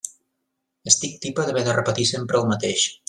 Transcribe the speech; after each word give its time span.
Estic 0.91 1.13
tipa 1.25 1.45
d'haver 1.49 1.63
de 1.69 1.77
repetir 1.77 2.07
sempre 2.13 2.41
el 2.41 2.49
mateix. 2.55 2.89